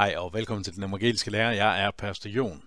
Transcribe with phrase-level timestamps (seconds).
[0.00, 1.50] Hej og velkommen til den evangeliske lærer.
[1.50, 2.62] Jeg er Pastor Jon.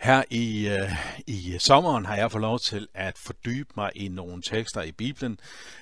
[0.00, 0.92] Her i, øh,
[1.26, 5.38] i sommeren har jeg fået lov til at fordybe mig i nogle tekster i Bibelen.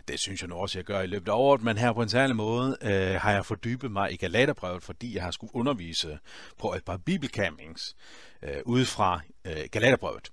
[0.08, 2.08] Det synes jeg nu også, jeg gør i løbet af året, men her på en
[2.08, 6.18] særlig måde øh, har jeg fordybet mig i Galaterbrevet, fordi jeg har skulle undervise
[6.58, 7.96] på et par bibelcampings
[8.42, 10.30] øh, ude fra øh, Galaterbrevet.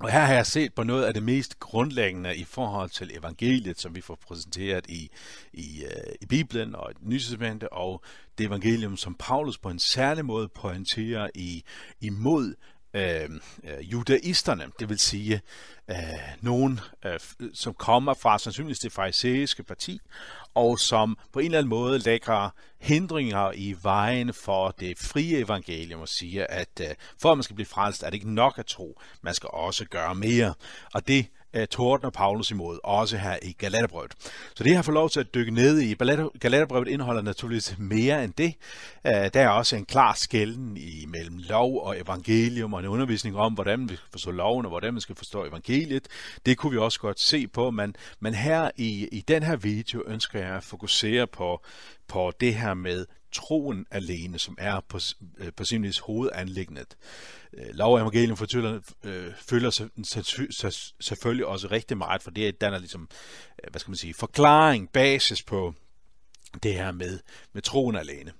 [0.00, 3.80] Og her har jeg set på noget af det mest grundlæggende i forhold til evangeliet,
[3.80, 5.10] som vi får præsenteret i,
[5.52, 8.02] i, øh, i Bibelen og i Nyt nye og
[8.38, 11.62] det evangelium, som Paulus på en særlig måde pointerer i,
[12.00, 12.54] imod
[12.94, 13.30] Øh,
[13.64, 15.40] øh, judaisterne, det vil sige
[15.90, 15.96] øh,
[16.40, 17.20] nogen, øh,
[17.54, 20.00] som kommer fra sandsynligvis det farisæiske parti,
[20.54, 26.00] og som på en eller anden måde lægger hindringer i vejen for det frie evangelium
[26.00, 26.88] og siger, at øh,
[27.22, 29.84] for at man skal blive frelst, er det ikke nok at tro, man skal også
[29.84, 30.54] gøre mere.
[30.94, 34.12] Og det uh, tordner Paulus imod, også her i Galaterbrevet.
[34.54, 35.94] Så det har fået lov til at dykke ned i.
[36.40, 38.54] Galaterbrevet indeholder naturligvis mere end det.
[39.04, 43.36] Uh, der er også en klar skælden i mellem lov og evangelium, og en undervisning
[43.36, 46.08] om, hvordan vi skal forstå loven, og hvordan man skal forstå evangeliet.
[46.46, 50.02] Det kunne vi også godt se på, men, men her i, i den her video
[50.06, 51.64] ønsker jeg at fokusere på,
[52.08, 54.98] på det her med troen alene, som er på,
[55.38, 55.84] øh, på sin.
[55.84, 55.92] Øh,
[57.74, 59.70] lov og evangelium fortæller, øh, følger
[61.00, 63.08] selvfølgelig også rigtig meget, for det er ligesom,
[63.64, 65.74] øh, hvad skal man sige, forklaring, basis på
[66.62, 67.18] det her med,
[67.52, 68.32] med troen alene.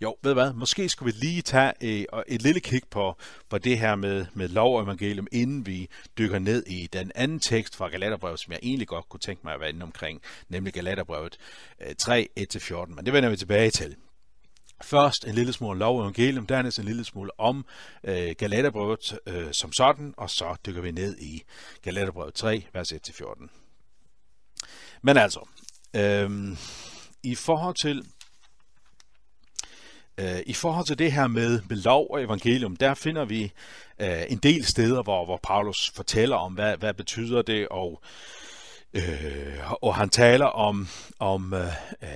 [0.00, 3.16] Jo, ved hvad, måske skulle vi lige tage øh, et, et lille kig på,
[3.48, 7.40] på det her med, med lov og evangelium, inden vi dykker ned i den anden
[7.40, 10.72] tekst fra Galaterbrevet, som jeg egentlig godt kunne tænke mig at være inde omkring, nemlig
[10.72, 11.38] Galaterbrevet
[11.80, 13.96] øh, 3, 1-14, men det vender vi tilbage til.
[14.82, 17.64] Først en lille smule lov og evangelium, dernæst en lille smule om
[18.04, 21.42] øh, Galaterbrevet øh, som sådan, og så dykker vi ned i
[21.82, 23.48] Galaterbrevet 3, vers 1-14.
[25.02, 25.48] Men altså,
[25.96, 26.56] øh,
[27.22, 28.06] i forhold til
[30.18, 33.52] øh, i forhold til det her med, med lov og evangelium, der finder vi
[33.98, 38.02] øh, en del steder, hvor, hvor Paulus fortæller om, hvad, hvad betyder det, og
[38.92, 40.88] øh, og han taler om,
[41.18, 41.66] om øh,
[42.02, 42.08] øh,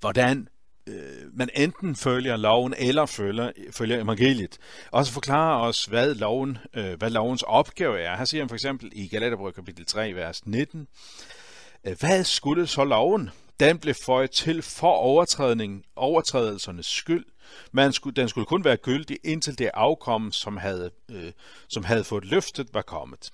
[0.00, 0.48] hvordan
[0.86, 4.58] øh, man enten følger loven eller følger, følger evangeliet.
[4.90, 8.16] Og så forklarer os, hvad, loven, øh, hvad lovens opgave er.
[8.16, 10.86] Her siger han for eksempel i Galaterbrød kapitel 3, vers 19,
[11.84, 13.30] øh, hvad skulle så loven?
[13.60, 17.24] Den blev føjet til for overtrædning, overtrædelsernes skyld.
[17.72, 21.32] Man skulle, den skulle kun være gyldig indtil det afkom, som havde, øh,
[21.68, 23.30] som havde fået løftet, var kommet.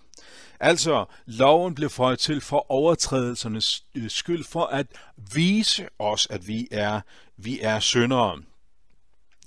[0.60, 4.86] Altså, loven blev føjet til for overtrædelsernes øh, skyld, for at
[5.34, 7.00] vise os, at vi er,
[7.36, 8.38] vi er syndere.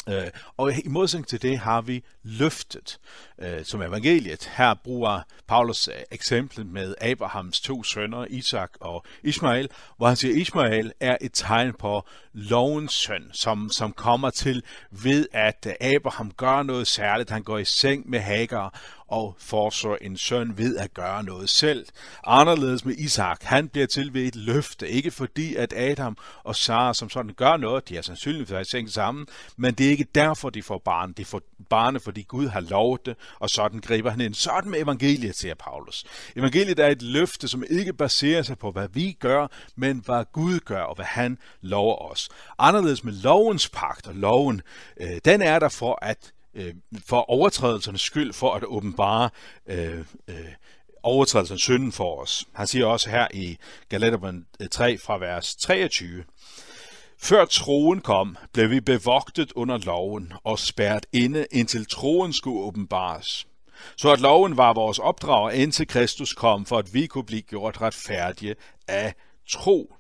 [0.10, 0.28] Øh,
[0.58, 3.00] og i modsætning til det har vi løftet
[3.40, 4.52] øh, som evangeliet.
[4.58, 10.34] Her bruger Paulus øh, eksemplet med Abrahams to sønner, Isak og Ismael, hvor han siger,
[10.34, 16.32] at Ismael er et tegn på lovens søn, som, som kommer til ved, at Abraham
[16.32, 17.30] gør noget særligt.
[17.30, 21.86] Han går i seng med Hagar, og får en søn ved at gøre noget selv.
[22.24, 26.94] Anderledes med Isak, han bliver til ved et løfte, ikke fordi at Adam og Sara
[26.94, 29.28] som sådan gør noget, de er sandsynligvis i tænkt sammen,
[29.58, 31.14] men det er ikke derfor, de får barn.
[31.14, 34.34] De får barne, fordi Gud har lovet det, og sådan griber han ind.
[34.34, 36.06] Sådan med evangeliet, siger Paulus.
[36.36, 40.60] Evangeliet er et løfte, som ikke baserer sig på, hvad vi gør, men hvad Gud
[40.60, 42.30] gør, og hvad han lover os.
[42.60, 44.62] Anderledes med lovens pagt og loven,
[45.02, 46.74] øh, den er der for at øh,
[47.06, 49.30] for overtrædelsernes skyld, for at åbenbare
[49.68, 50.36] øh, øh,
[51.04, 52.46] overtrædelsernes synden for os.
[52.54, 53.58] Han siger også her i
[53.90, 56.24] Galaterbrevet øh, 3 fra vers 23,
[57.18, 63.48] før troen kom, blev vi bevogtet under loven og spærret inde, indtil troen skulle åbenbares.
[63.96, 67.82] Så at loven var vores opdrag, indtil Kristus kom, for at vi kunne blive gjort
[67.82, 68.56] retfærdige
[68.88, 69.14] af
[69.50, 69.96] tro.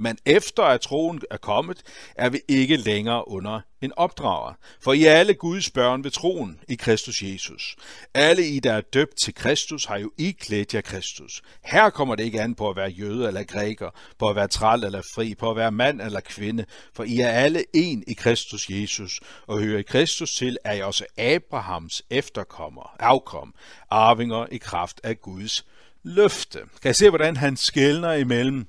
[0.00, 1.82] Men efter at troen er kommet,
[2.16, 4.54] er vi ikke længere under en opdrager.
[4.80, 7.76] For I er alle Guds børn ved troen i Kristus Jesus.
[8.14, 11.42] Alle I, der er døbt til Kristus, har jo I klædt jer Kristus.
[11.64, 14.84] Her kommer det ikke an på at være jøde eller græker, på at være træl
[14.84, 16.64] eller fri, på at være mand eller kvinde.
[16.94, 20.82] For I er alle en i Kristus Jesus, og hører I Kristus til, er I
[20.82, 23.54] også Abrahams efterkommer, afkom,
[23.90, 25.66] arvinger i kraft af Guds
[26.02, 26.58] løfte.
[26.82, 28.66] Kan I se, hvordan han skældner imellem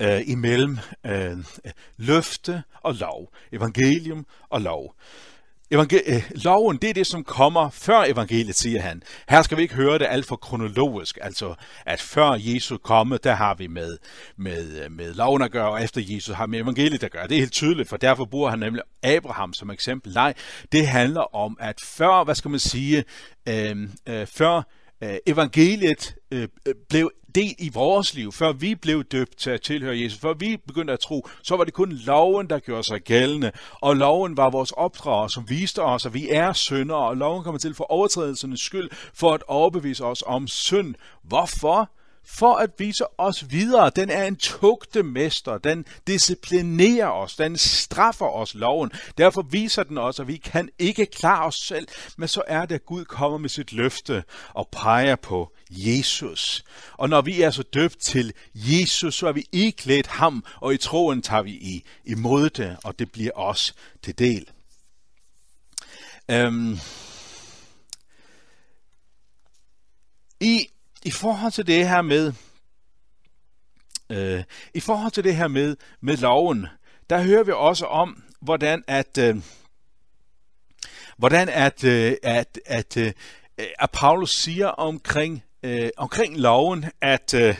[0.00, 1.36] øh, imellem øh,
[1.96, 4.94] løfte og lov, evangelium og lov.
[5.74, 9.02] Evangel- øh, loven, det er det, som kommer før evangeliet, siger han.
[9.28, 11.54] Her skal vi ikke høre det alt for kronologisk, altså
[11.86, 13.98] at før Jesus komme, der har vi med,
[14.36, 17.28] med, øh, med loven at gøre, og efter Jesus har vi med evangeliet at gøre.
[17.28, 20.12] Det er helt tydeligt, for derfor bruger han nemlig Abraham som eksempel.
[20.12, 20.34] Nej,
[20.72, 23.04] det handler om, at før, hvad skal man sige,
[23.48, 24.62] øh, øh, før
[25.02, 29.62] øh, evangeliet øh, øh, blev del i vores liv, før vi blev døbt til at
[29.62, 33.00] tilhøre Jesus, før vi begyndte at tro, så var det kun loven, der gjorde sig
[33.00, 33.52] gældende.
[33.80, 37.58] Og loven var vores opdrager, som viste os, at vi er syndere, og loven kommer
[37.58, 40.94] til for overtrædelsernes skyld, for at overbevise os om synd.
[41.22, 41.90] Hvorfor?
[42.32, 43.90] For at vise os videre.
[43.96, 45.58] Den er en tugtemester.
[45.58, 47.36] Den disciplinerer os.
[47.36, 48.90] Den straffer os loven.
[49.18, 51.88] Derfor viser den os, at vi kan ikke klare os selv.
[52.16, 56.64] Men så er det, at Gud kommer med sit løfte og peger på Jesus.
[56.92, 60.76] Og når vi er så døbt til Jesus, så er vi iklædt ham, og i
[60.76, 64.50] troen tager vi i, imod det, og det bliver os til del.
[66.30, 66.78] Øhm,
[70.40, 70.68] I
[71.04, 72.32] i forhold til det her med,
[74.10, 74.42] øh,
[74.74, 76.66] i forhold til det her med, med loven,
[77.10, 79.36] der hører vi også om, hvordan at, øh,
[81.16, 83.12] hvordan at, øh, at, at, øh,
[83.58, 87.56] at Paulus siger omkring, øh, omkring loven, at, øh,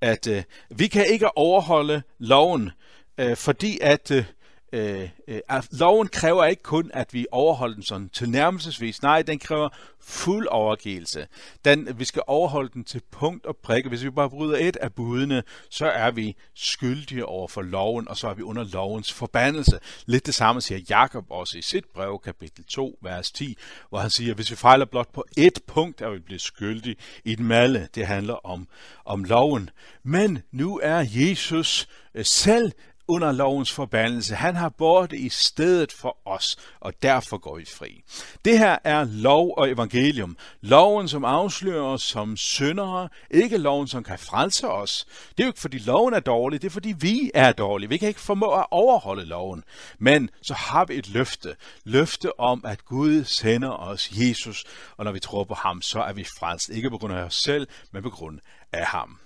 [0.00, 2.70] at øh, vi kan ikke overholde loven,
[3.18, 4.24] øh, fordi at øh,
[4.72, 9.02] øh, øh, loven kræver ikke kun, at vi overholder den sådan tilnærmelsesvis.
[9.02, 9.68] Nej, den kræver
[10.00, 11.26] fuld overgivelse.
[11.64, 13.88] Den, vi skal overholde den til punkt og prikke.
[13.88, 18.16] Hvis vi bare bryder et af budene, så er vi skyldige over for loven, og
[18.16, 19.78] så er vi under lovens forbandelse.
[20.06, 23.56] Lidt det samme siger Jakob også i sit brev, kapitel 2, vers 10,
[23.88, 26.96] hvor han siger, at hvis vi fejler blot på et punkt, er vi blevet skyldige
[27.24, 27.88] i den malle.
[27.94, 28.68] Det handler om,
[29.04, 29.70] om loven.
[30.02, 32.72] Men nu er Jesus øh, selv
[33.08, 34.34] under lovens forbandelse.
[34.34, 38.02] Han har båret det i stedet for os, og derfor går vi fri.
[38.44, 40.36] Det her er lov og evangelium.
[40.60, 45.06] Loven, som afslører os som syndere, ikke loven, som kan frelse os.
[45.30, 47.88] Det er jo ikke, fordi loven er dårlig, det er, fordi vi er dårlige.
[47.88, 49.64] Vi kan ikke formå at overholde loven.
[49.98, 51.56] Men så har vi et løfte.
[51.84, 54.64] Løfte om, at Gud sender os Jesus,
[54.96, 56.68] og når vi tror på ham, så er vi frelst.
[56.68, 58.38] Ikke på grund af os selv, men på grund
[58.72, 59.18] af ham.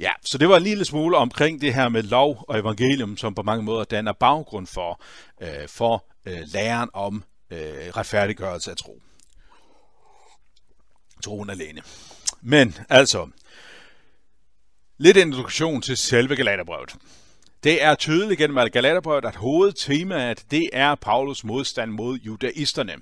[0.00, 3.34] Ja, så det var en lille smule omkring det her med lov og evangelium, som
[3.34, 5.02] på mange måder danner baggrund for,
[5.40, 7.58] øh, for øh, læren om øh,
[7.96, 9.02] retfærdiggørelse af tro.
[11.24, 11.82] Troen alene.
[12.42, 13.28] Men altså,
[14.98, 16.94] lidt introduktion til selve Galaterbrevet.
[17.64, 22.92] Det er tydeligt gennem Galaterbrevet, at hovedtemaet det er Paulus modstand mod judaisterne.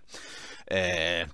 [0.73, 1.27] Øh,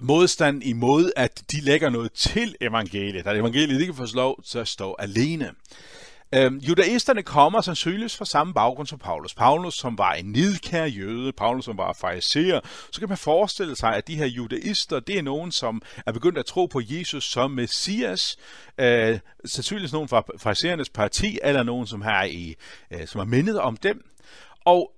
[0.00, 4.68] Modstand imod, at de lægger noget til evangeliet, at evangeliet ikke får lov til at
[4.68, 5.50] stå alene.
[6.34, 9.34] Øhm, judaisterne kommer sandsynligvis fra samme baggrund som Paulus.
[9.34, 12.60] Paulus, som var en nidkær jøde, Paulus, som var fariserer,
[12.92, 16.38] så kan man forestille sig, at de her judaister, det er nogen, som er begyndt
[16.38, 18.36] at tro på Jesus som Messias,
[18.78, 22.54] øh, sandsynligvis nogen fra fariserernes parti, eller nogen, som, her i,
[22.90, 24.02] øh, som er mindet om dem.
[24.64, 24.95] Og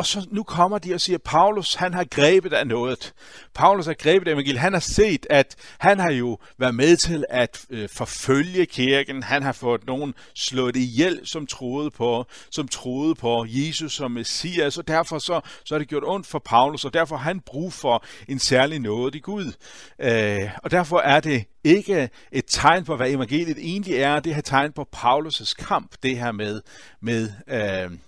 [0.00, 3.12] og så nu kommer de og siger, Paulus han har grebet af noget.
[3.54, 4.60] Paulus har grebet af evangeliet.
[4.60, 9.22] Han har set, at han har jo været med til at øh, forfølge kirken.
[9.22, 14.78] Han har fået nogen slået ihjel, som troede på, som troede på Jesus som Messias.
[14.78, 17.72] Og derfor så, så er det gjort ondt for Paulus, og derfor har han brug
[17.72, 19.52] for en særlig noget i Gud.
[19.98, 24.20] Øh, og derfor er det ikke et tegn på, hvad evangeliet egentlig er.
[24.20, 26.62] Det er et tegn på Paulus' kamp, det her med,
[27.00, 27.98] med øh,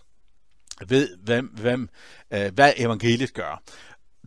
[0.88, 1.88] ved, hvem, hvem,
[2.32, 3.62] øh, hvad evangeliet gør.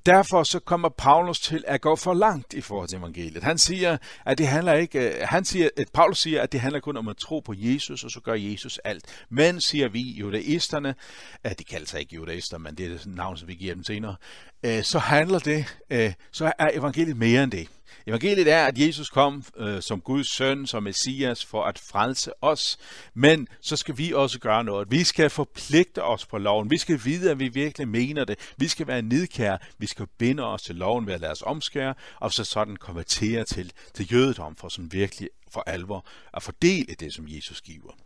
[0.05, 3.43] Derfor så kommer Paulus til at gå for langt i forhold til evangeliet.
[3.43, 6.79] Han siger, at det handler ikke, øh, han siger, at Paulus siger, at det handler
[6.79, 9.05] kun om at tro på Jesus, og så gør Jesus alt.
[9.29, 10.95] Men, siger vi, judaisterne,
[11.43, 13.83] at de kalder sig ikke judaister, men det er det navn, som vi giver dem
[13.83, 14.15] senere,
[14.63, 17.67] øh, så handler det, øh, så er evangeliet mere end det.
[18.07, 22.77] Evangeliet er, at Jesus kom øh, som Guds søn, som Messias, for at frelse os.
[23.13, 24.91] Men så skal vi også gøre noget.
[24.91, 26.71] Vi skal forpligte os på loven.
[26.71, 28.39] Vi skal vide, at vi virkelig mener det.
[28.57, 29.57] Vi skal være nidkære.
[29.77, 33.43] Vi skal binde os til loven ved at lade os omskære, og så sådan konvertere
[33.43, 38.04] til, til jødedom, for sådan virkelig for alvor at fordele det, som Jesus giver.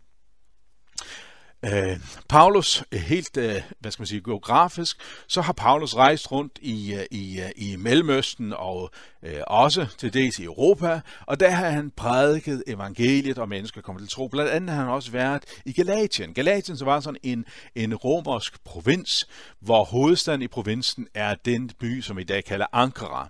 [1.65, 1.99] Øh,
[2.29, 4.97] Paulus, øh, helt øh, hvad skal man sige, geografisk,
[5.27, 8.91] så har Paulus rejst rundt i, øh, i, øh, i Mellemøsten og
[9.23, 13.99] øh, også til dels i Europa, og der har han prædiket evangeliet, og mennesker kommer
[13.99, 14.27] til tro.
[14.27, 16.33] Blandt andet har han også været i Galatien.
[16.33, 19.27] Galatien så var sådan en, en romersk provins,
[19.59, 23.29] hvor hovedstaden i provinsen er den by, som i dag kalder Ankara.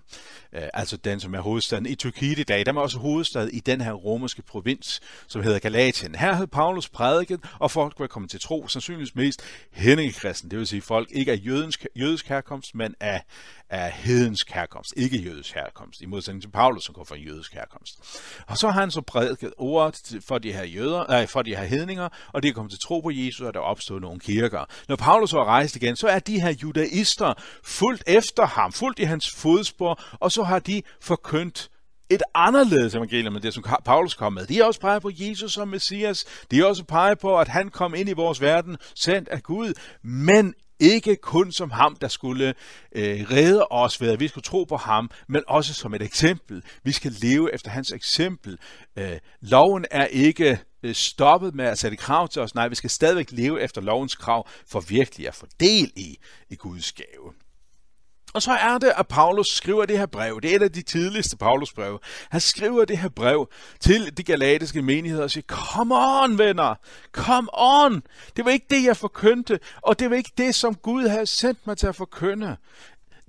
[0.52, 2.66] Øh, altså den, som er hovedstaden i Tyrkiet i dag.
[2.66, 6.14] Der var også hovedstad i den her romerske provins, som hedder Galatien.
[6.14, 10.66] Her havde Paulus prædiket, og folk var kommet til tro, sandsynligvis mest hedningekristen, det vil
[10.66, 13.22] sige folk ikke af jødisk, jødisk herkomst, men af,
[13.70, 17.94] af hedensk herkomst, ikke jødisk herkomst, i modsætning til Paulus, som går fra jødisk herkomst.
[18.46, 21.64] Og så har han så prædiket ordet for de her jøder, nej, for de her
[21.64, 24.64] hedninger, og de er kommet til tro på Jesus, og der er opstået nogle kirker.
[24.88, 27.34] Når Paulus var rejst igen, så er de her judaister
[27.64, 31.70] fuldt efter ham, fuldt i hans fodspor, og så har de forkyndt
[32.10, 34.46] et anderledes evangelium end det, som Paulus kom med.
[34.46, 36.24] De er også peger på Jesus som Messias.
[36.50, 39.72] De er også peger på, at han kom ind i vores verden, sendt af Gud,
[40.02, 42.54] men ikke kun som ham, der skulle
[42.92, 46.62] øh, redde os ved, at vi skulle tro på ham, men også som et eksempel.
[46.84, 48.58] Vi skal leve efter hans eksempel.
[48.96, 52.54] Øh, loven er ikke øh, stoppet med at sætte krav til os.
[52.54, 56.18] Nej, vi skal stadigvæk leve efter lovens krav for virkelig at få del i,
[56.50, 57.32] i Guds gave.
[58.34, 60.40] Og så er det, at Paulus skriver det her brev.
[60.42, 61.98] Det er et af de tidligste Paulus breve.
[62.30, 63.48] Han skriver det her brev
[63.80, 66.74] til de galatiske menigheder og siger, Come on, venner!
[67.12, 68.02] Come on!
[68.36, 71.66] Det var ikke det, jeg forkyndte, og det var ikke det, som Gud havde sendt
[71.66, 72.56] mig til at forkynde.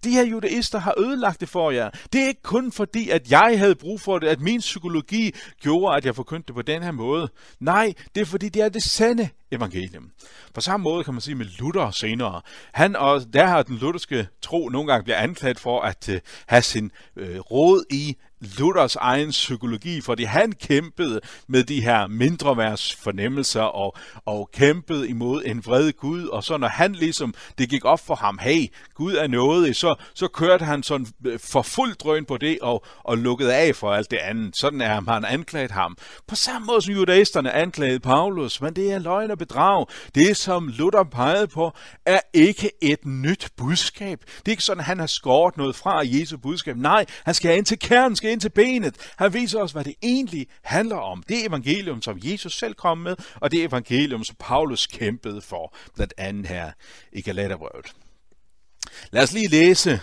[0.04, 1.90] De her judaister har ødelagt det for jer.
[2.14, 5.98] Det er ikke kun fordi, at jeg havde brug for det, at min psykologi gjorde,
[5.98, 7.30] at jeg forkyndte det på den her måde.
[7.60, 10.12] Nej, det er fordi, det er det sande evangelium.
[10.54, 12.42] På samme måde kan man sige med Luther senere.
[12.72, 16.62] Han og der har den lutherske tro nogle gange bliver anklaget for at øh, have
[16.62, 23.62] sin øh, råd i Luthers egen psykologi, fordi han kæmpede med de her mindre fornemmelser
[23.62, 28.00] og, og kæmpede imod en vred Gud, og så når han ligesom, det gik op
[28.00, 32.26] for ham, hey, Gud er noget, så, så kørte han sådan øh, for fuld drøn
[32.26, 34.58] på det og, og lukkede af for alt det andet.
[34.58, 35.98] Sådan er han anklaget ham.
[36.28, 39.86] På samme måde som judaisterne anklagede Paulus, men det er løgn og bedrag.
[40.16, 41.72] Det, som Luther pegede på,
[42.06, 44.20] er ikke et nyt budskab.
[44.20, 46.78] Det er ikke sådan, at han har skåret noget fra Jesu budskab.
[46.78, 48.96] Nej, han skal ind til kernen, skal ind til benet.
[49.18, 51.24] Han viser os, hvad det egentlig handler om.
[51.30, 56.14] Det evangelium, som Jesus selv kom med, og det evangelium, som Paulus kæmpede for, blandt
[56.18, 56.72] andet her
[57.14, 57.94] i Galaterbrevet.
[59.12, 60.02] Lad os lige læse,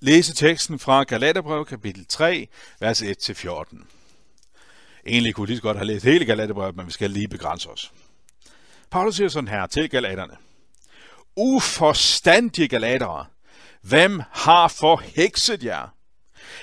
[0.00, 2.48] læse teksten fra Galaterbrevet kapitel 3,
[2.80, 3.84] vers 1-14.
[5.06, 7.92] Egentlig kunne lige så godt have læst hele Galaterbrevet, men vi skal lige begrænse os.
[8.90, 10.36] Paulus siger sådan her til galaterne.
[11.36, 13.26] Uforstandige galatere,
[13.82, 15.88] hvem har forhekset jer?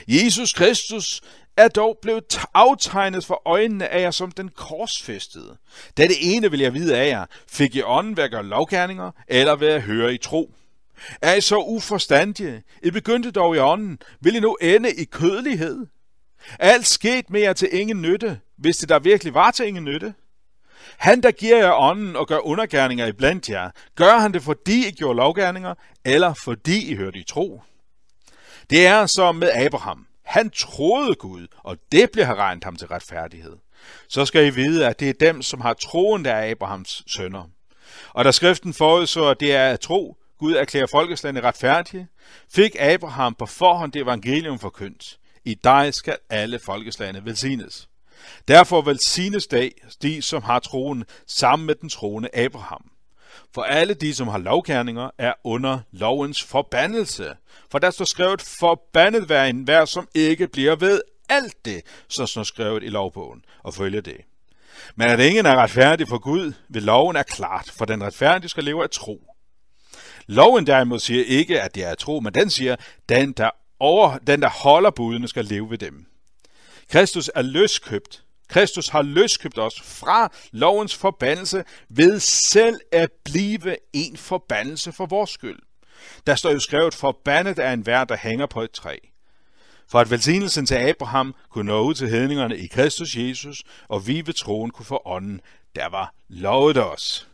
[0.08, 1.22] Jesus Kristus
[1.58, 5.58] er dog blevet aftegnet for øjnene af jer som den korsfæstede.
[5.98, 9.12] Da det ene vil jeg vide af jer, fik I ånden ved at gøre lovgærninger,
[9.28, 10.56] eller ved at høre i tro.
[11.22, 12.64] Er I så uforstandige?
[12.84, 14.00] I begyndte dog i ånden.
[14.22, 15.86] Vil I nu ende i kødelighed?
[16.60, 20.14] Alt sket med jer til ingen nytte, hvis det der virkelig var til ingen nytte.
[21.04, 24.88] Han, der giver jer ånden og gør undergærninger i blandt jer, gør han det, fordi
[24.88, 27.62] I gjorde lovgærninger, eller fordi I hørte i tro?
[28.70, 30.08] Det er som med Abraham.
[30.24, 33.58] Han troede Gud, og det blev har regnet ham til retfærdighed.
[34.08, 37.50] Så skal I vide, at det er dem, som har troen, der er Abrahams sønner.
[38.14, 42.08] Og da skriften forudså, at det er at tro, Gud erklærer folkeslagene retfærdige,
[42.54, 45.20] fik Abraham på forhånd det evangelium forkyndt.
[45.46, 47.88] I dig skal alle folkeslagene velsignes.
[48.48, 52.90] Derfor velsignes dag de, som har troen, sammen med den troende Abraham.
[53.54, 57.36] For alle de, som har lovgærninger, er under lovens forbandelse.
[57.72, 62.28] For der står skrevet, forbandet være en hver, som ikke bliver ved alt det, som
[62.28, 64.18] står skrevet i lovbogen, og følger det.
[64.96, 68.64] Men at ingen er retfærdig for Gud, ved loven er klart, for den retfærdige skal
[68.64, 69.34] leve af tro.
[70.28, 72.76] Loven derimod siger ikke, at det er tro, men den siger,
[73.10, 73.50] den der,
[73.80, 76.06] over, den, der holder budene, skal leve ved dem.
[76.94, 78.24] Kristus er løskøbt.
[78.48, 85.30] Kristus har løskøbt os fra lovens forbandelse ved selv at blive en forbandelse for vores
[85.30, 85.60] skyld.
[86.28, 88.98] Der står jo skrevet, forbandet er en vær, der hænger på et træ.
[89.88, 94.28] For at velsignelsen til Abraham kunne nå ud til hedningerne i Kristus Jesus, og vi
[94.28, 95.42] ved troen kunne få ånden,
[95.76, 97.28] der var lovet os.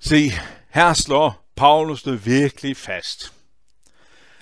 [0.00, 0.32] Se,
[0.68, 3.32] her slår Paulus det virkelig fast.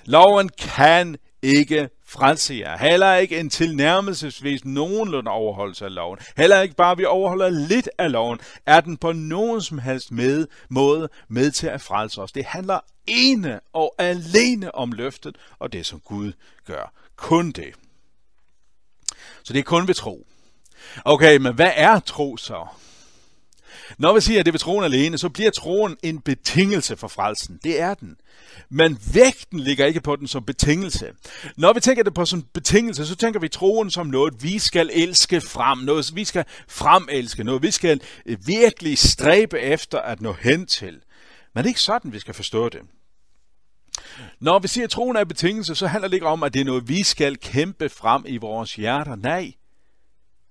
[0.05, 2.77] Loven kan ikke frelse jer.
[2.77, 6.19] Heller ikke en tilnærmelsesvis nogenlunde overholdelse af loven.
[6.37, 10.47] Heller ikke bare vi overholder lidt af loven, er den på nogen som helst med,
[10.69, 12.31] måde med til at frelse os.
[12.31, 16.31] Det handler ene og alene om løftet og det, som Gud
[16.65, 16.93] gør.
[17.15, 17.73] Kun det.
[19.43, 20.27] Så det er kun ved tro.
[21.05, 22.67] Okay, men hvad er tro så?
[23.97, 27.07] Når vi siger, at det er ved troen alene, så bliver troen en betingelse for
[27.07, 27.59] frelsen.
[27.63, 28.17] Det er den.
[28.69, 31.11] Men vægten ligger ikke på den som betingelse.
[31.57, 34.89] Når vi tænker det på som betingelse, så tænker vi troen som noget, vi skal
[34.93, 35.77] elske frem.
[35.77, 37.43] Noget, vi skal fremelske.
[37.43, 40.99] Noget, vi skal eh, virkelig stræbe efter at nå hen til.
[41.53, 42.81] Men det er ikke sådan, vi skal forstå det.
[44.39, 46.61] Når vi siger, at troen er en betingelse, så handler det ikke om, at det
[46.61, 49.15] er noget, vi skal kæmpe frem i vores hjerter.
[49.15, 49.53] Nej.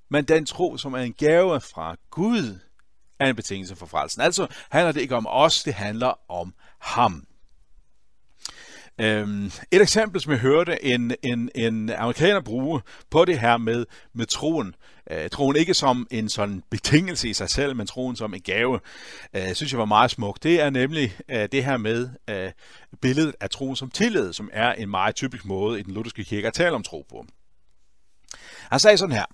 [0.08, 2.58] Men den tro, som er en gave fra Gud,
[3.20, 4.22] er en betingelse for frelsen.
[4.22, 7.26] Altså handler det ikke om os, det handler om ham.
[9.00, 12.80] Øhm, et eksempel, som jeg hørte en, en, en amerikaner bruge
[13.10, 14.74] på det her med, med troen,
[15.10, 18.80] øh, troen ikke som en sådan betingelse i sig selv, men troen som en gave,
[19.34, 20.42] øh, synes jeg var meget smuk.
[20.42, 22.52] Det er nemlig øh, det her med øh,
[23.02, 26.46] billedet af troen som tillid, som er en meget typisk måde i den lutherske kirke
[26.46, 27.26] at tale om tro på.
[28.70, 29.24] Han sagde sådan her.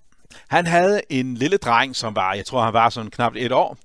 [0.48, 3.76] Han havde en lille dreng, som var, jeg tror han var sådan knap et år,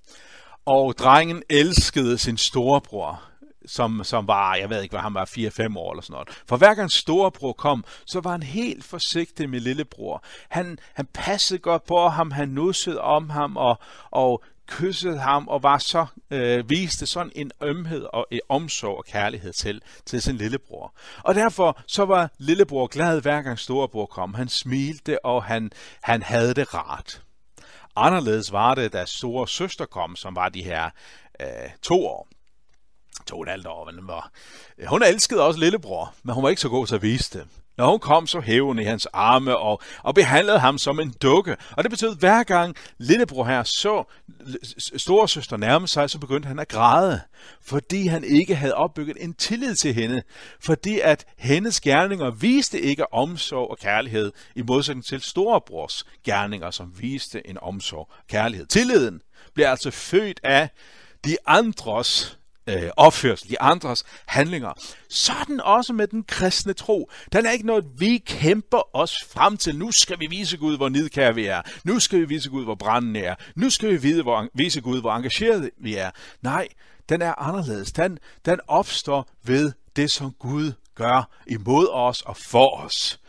[0.66, 3.22] og drengen elskede sin storebror,
[3.66, 6.28] som, som var, jeg ved ikke, hvad han var, 4-5 år eller sådan noget.
[6.48, 10.24] For hver gang storebror kom, så var han helt forsigtig med lillebror.
[10.50, 13.80] Han, han passede godt på ham, han nussede om ham og,
[14.12, 19.06] og kyssede ham og var så øh, viste sådan en ømhed og en omsorg og
[19.06, 20.94] kærlighed til, til sin lillebror.
[21.24, 24.34] Og derfor så var lillebror glad hver gang storebror kom.
[24.34, 25.72] Han smilte, og han,
[26.04, 27.22] han havde det rart.
[27.96, 30.90] Anderledes var det, da store søster kom, som var de her
[31.42, 31.48] øh,
[31.82, 32.28] to år.
[33.26, 34.32] To og et halvt år, men var.
[34.88, 37.48] Hun elskede også lillebror, men hun var ikke så god til at vise det.
[37.78, 41.14] Når hun kom, så hævde hun i hans arme og, og behandlede ham som en
[41.22, 41.56] dukke.
[41.72, 44.04] Og det betød, at hver gang lillebror her så
[44.98, 47.22] storesøster nærme sig, så begyndte han at græde,
[47.62, 50.24] fordi han ikke havde opbygget en tillid til hende.
[50.60, 56.94] Fordi at hendes gerninger viste ikke omsorg og kærlighed, i modsætning til storebrors gerninger, som
[57.00, 58.66] viste en omsorg og kærlighed.
[58.66, 59.22] Tilliden
[59.54, 60.70] bliver altså født af
[61.26, 62.38] de andres
[62.70, 64.74] øh, opførsel, de andres handlinger.
[65.10, 67.12] Sådan også med den kristne tro.
[67.34, 69.76] Den er ikke noget, vi kæmper os frem til.
[69.76, 71.62] Nu skal vi vise Gud, hvor nidkære vi er.
[71.84, 73.36] Nu skal vi vise Gud, hvor brændende er.
[73.56, 76.12] Nu skal vi vide, hvor, vise Gud, hvor engageret vi er.
[76.42, 76.68] Nej,
[77.10, 77.92] den er anderledes.
[77.92, 83.20] Den, den opstår ved det, som Gud gør imod os og for os.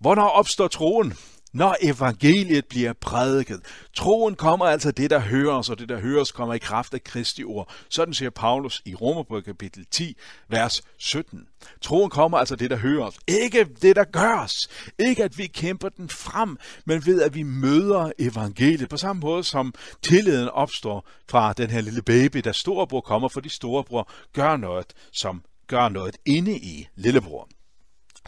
[0.00, 1.14] Hvornår opstår troen?
[1.54, 3.60] Når evangeliet bliver prædiket.
[3.94, 7.44] Troen kommer altså det, der høres, og det, der høres, kommer i kraft af Kristi
[7.44, 7.72] ord.
[7.88, 10.16] Sådan siger Paulus i Romerbrevet kapitel 10,
[10.48, 11.46] vers 17.
[11.82, 13.18] Troen kommer altså det, der høres.
[13.26, 14.68] Ikke det, der gøres.
[14.98, 18.88] Ikke at vi kæmper den frem, men ved at vi møder evangeliet.
[18.88, 23.48] På samme måde som tilliden opstår fra den her lille baby, der storebror kommer, fordi
[23.48, 27.48] storebror gør noget, som gør noget inde i lillebror.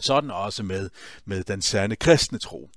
[0.01, 0.89] Sådan også med,
[1.25, 2.69] med den sande kristne tro.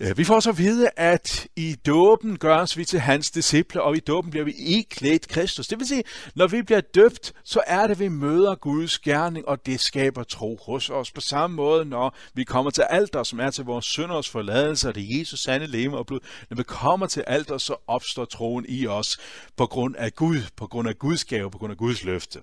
[0.00, 3.96] Øh, vi får så at vide, at i dåben gøres vi til hans disciple, og
[3.96, 5.66] i dåben bliver vi iklædt Kristus.
[5.66, 6.02] Det vil sige,
[6.34, 10.58] når vi bliver døbt, så er det, vi møder Guds gerning, og det skaber tro
[10.66, 11.10] hos os.
[11.10, 14.94] På samme måde, når vi kommer til alter, som er til vores synders forladelse, og
[14.94, 16.20] det er Jesus sande leve og blod.
[16.50, 19.18] Når vi kommer til alter, så opstår troen i os
[19.56, 22.40] på grund af Gud, på grund af Guds gave, på grund af Guds løfte.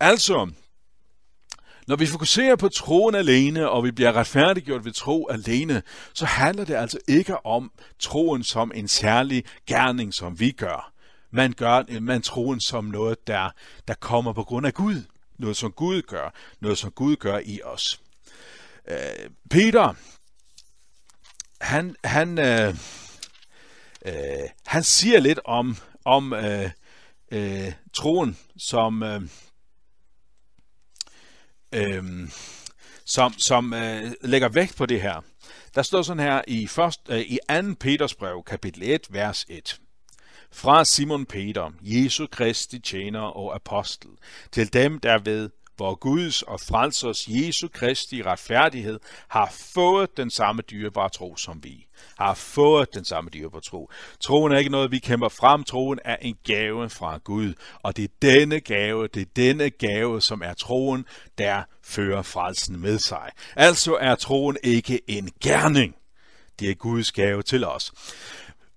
[0.00, 0.50] Altså,
[1.86, 5.82] når vi fokuserer på troen alene, og vi bliver retfærdiggjort ved tro alene,
[6.14, 10.92] så handler det altså ikke om troen som en særlig gerning, som vi gør.
[11.30, 13.50] Man gør man troen som noget, der,
[13.88, 15.02] der kommer på grund af Gud.
[15.38, 16.34] Noget, som Gud gør.
[16.60, 18.00] Noget, som Gud gør i os.
[18.88, 19.94] Øh, Peter,
[21.60, 22.76] han, han, øh,
[24.06, 26.70] øh, han siger lidt om, om øh,
[27.32, 29.02] øh, troen som...
[29.02, 29.22] Øh,
[31.76, 32.28] øh,
[33.04, 35.24] som, som øh, lægger vægt på det her.
[35.74, 37.74] Der står sådan her i, først, øh, i 2.
[37.80, 39.80] Peters brev, kapitel 1, vers 1.
[40.52, 44.10] Fra Simon Peter, Jesu Kristi tjener og apostel,
[44.52, 50.62] til dem, der ved hvor Guds og frelsers Jesu Kristi retfærdighed har fået den samme
[50.62, 51.86] dyrebare tro som vi.
[52.18, 53.90] Har fået den samme dyrebare tro.
[54.20, 55.64] Troen er ikke noget, vi kæmper frem.
[55.64, 57.54] Troen er en gave fra Gud.
[57.82, 61.06] Og det er denne gave, det er denne gave, som er troen,
[61.38, 63.30] der fører frelsen med sig.
[63.56, 65.94] Altså er troen ikke en gerning.
[66.60, 67.92] Det er Guds gave til os.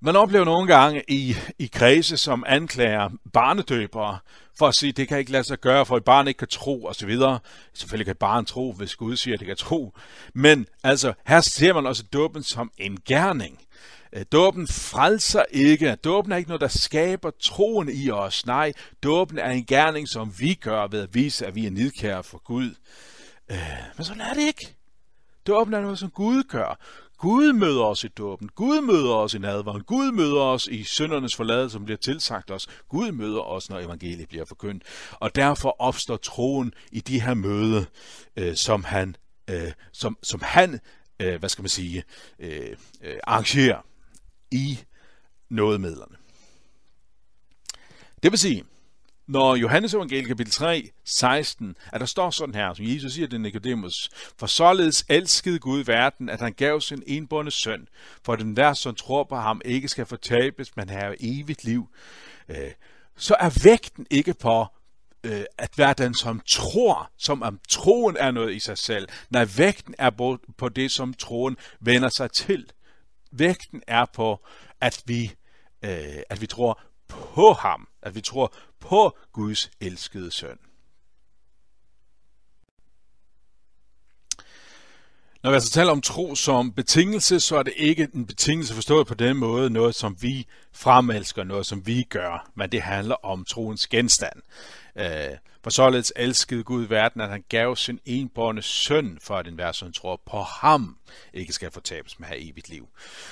[0.02, 4.20] Man oplever nogle gange i, i kredse, som anklager barnedøbere
[4.58, 6.48] for at sige, at det kan ikke lade sig gøre, for et barn ikke kan
[6.48, 7.18] tro osv.
[7.74, 9.94] Selvfølgelig kan et barn tro, hvis Gud siger, at det kan tro.
[10.34, 13.60] Men altså, her ser man også dåben som en gerning.
[14.14, 15.96] Øh, dåben frelser ikke.
[15.96, 18.46] Dåben er ikke noget, der skaber troen i os.
[18.46, 22.24] Nej, dåben er en gerning, som vi gør ved at vise, at vi er nidkære
[22.24, 22.76] for Gud.
[23.52, 23.58] Øh,
[23.98, 24.76] men sådan er det ikke.
[25.48, 26.80] Dåben er noget, som Gud gør.
[27.20, 28.50] Gud møder os i dåben.
[28.56, 29.84] Gud møder os i nadvaren.
[29.84, 32.68] Gud møder os i syndernes forladelse, som bliver tilsagt os.
[32.90, 34.84] Gud møder os, når evangeliet bliver forkyndt.
[35.12, 37.86] Og derfor opstår troen i de her møde,
[38.36, 39.16] øh, som han,
[39.50, 40.80] øh, som, som han
[41.20, 42.04] øh, hvad skal man sige,
[42.40, 43.82] øh, øh, arrangerer
[44.52, 44.80] i
[45.50, 46.16] nådemidlerne.
[48.24, 48.64] Det vil sige,
[49.30, 53.42] når Johannes evangeliet kapitel 3, 16, at der står sådan her, som Jesus siger til
[53.42, 57.88] Nicodemus, for således elskede Gud verden, at han gav sin enbårne søn,
[58.26, 61.90] for den der, som tror på ham, ikke skal fortabes, men have evigt liv.
[62.50, 62.72] Øh,
[63.18, 64.66] så er vægten ikke på,
[65.24, 69.08] øh, at være den, som tror, som om troen er noget i sig selv.
[69.30, 72.72] Nej, vægten er på det, som troen vender sig til.
[73.32, 74.46] Vægten er på,
[74.82, 75.32] at vi,
[75.82, 80.60] øh, at vi tror på ham, at vi tror på Guds elskede søn.
[85.44, 89.08] Når vi altså taler om tro som betingelse, så er det ikke en betingelse forstået
[89.08, 93.46] på den måde, noget som vi fremelsker, noget som vi gør, men det handler om
[93.46, 94.42] troens genstand.
[94.96, 99.72] Øh, for således elskede Gud verden, at han gav sin enborne søn, for at enhver
[99.72, 100.98] som tror på ham,
[101.34, 102.88] ikke skal fortabes med have evigt liv.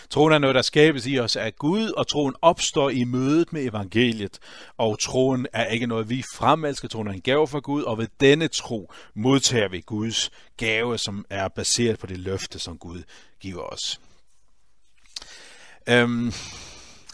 [0.09, 3.63] Troen er noget, der skabes i os af Gud, og troen opstår i mødet med
[3.63, 4.39] evangeliet.
[4.77, 6.87] Og troen er ikke noget, vi fremelsker.
[6.87, 11.25] Troen er en gave fra Gud, og ved denne tro modtager vi Guds gave, som
[11.29, 13.03] er baseret på det løfte, som Gud
[13.39, 13.99] giver os.
[15.89, 16.33] Øhm,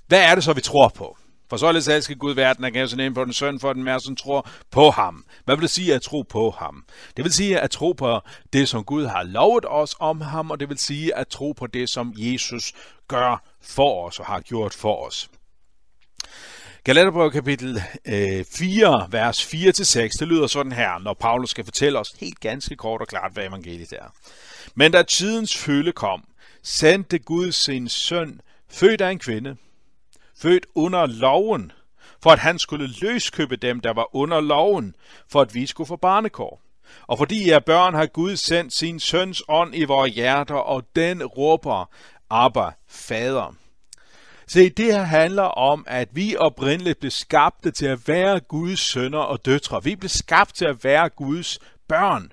[0.07, 1.17] hvad er det så, vi tror på?
[1.53, 3.99] For således elsker Gud verden, at gav sin ene på den søn, for den mere,
[3.99, 5.25] som tror på ham.
[5.45, 6.85] Hvad vil det sige at tro på ham?
[7.17, 8.21] Det vil sige at tro på
[8.53, 11.67] det, som Gud har lovet os om ham, og det vil sige at tro på
[11.67, 12.73] det, som Jesus
[13.07, 15.29] gør for os og har gjort for os.
[16.83, 22.13] Galaterbrev kapitel øh, 4, vers 4-6, det lyder sådan her, når Paulus skal fortælle os
[22.19, 24.13] helt ganske kort og klart, hvad evangeliet er.
[24.75, 26.23] Men da tidens fylde kom,
[26.63, 29.57] sendte Gud sin søn, født af en kvinde,
[30.43, 31.71] født under loven,
[32.23, 34.95] for at han skulle løskøbe dem, der var under loven,
[35.31, 36.61] for at vi skulle få barnekår.
[37.07, 41.23] Og fordi jer børn har Gud sendt sin søns ånd i vores hjerter, og den
[41.23, 41.89] råber,
[42.29, 43.55] Abba, Fader.
[44.47, 49.19] Se, det her handler om, at vi oprindeligt blev skabte til at være Guds sønner
[49.19, 49.83] og døtre.
[49.83, 52.31] Vi blev skabt til at være Guds børn.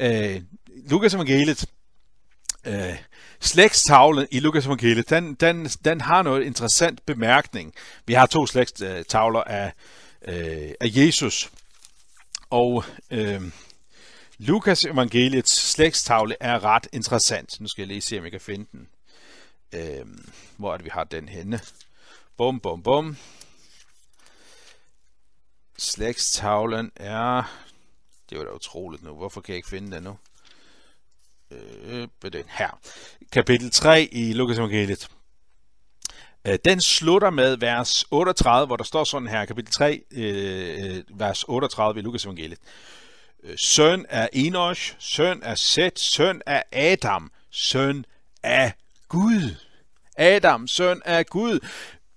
[0.00, 0.42] Øh,
[0.90, 1.66] Lukas evangeliet
[2.66, 2.96] øh,
[3.40, 7.74] slægtstavlen i Lukas evangeliet, den, den, den har noget interessant bemærkning.
[8.06, 9.72] Vi har to slægtstavler af,
[10.22, 11.50] øh, af Jesus.
[12.50, 13.42] Og øh,
[14.38, 17.60] Lukas evangeliets slægtstavle er ret interessant.
[17.60, 18.88] Nu skal jeg lige se, om jeg kan finde den.
[19.72, 20.06] Øh,
[20.56, 21.60] hvor er det, vi har den henne?
[22.36, 23.16] Bum, bum, bum.
[25.78, 27.42] Slægtstavlen er...
[28.30, 29.14] Det var da utroligt nu.
[29.14, 30.16] Hvorfor kan jeg ikke finde den nu?
[31.50, 32.78] Øh, den her.
[33.32, 35.08] Kapitel 3 i Lukas evangeliet.
[36.46, 41.02] Øh, den slutter med vers 38, hvor der står sådan her, kapitel 3, øh, øh,
[41.20, 42.58] vers 38 i Lukas evangeliet.
[43.44, 48.04] Øh, søn af Enosh, søn af Seth, søn af Adam, søn
[48.42, 48.72] af
[49.08, 49.54] Gud.
[50.16, 51.58] Adam, søn af Gud.